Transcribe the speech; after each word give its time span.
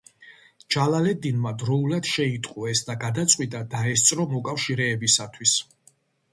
ჯალალედინმა 0.75 1.51
დროულად 1.65 2.09
შეიტყო 2.13 2.67
ეს 2.73 2.83
და 2.89 2.97
გადაწყვიტა 3.05 3.63
დაესწრო 3.77 4.29
მოკავშირეებისათვის. 4.35 5.59